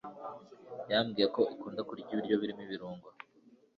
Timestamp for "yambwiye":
0.91-1.27